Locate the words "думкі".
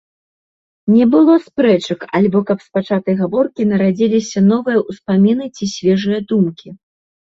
6.33-6.67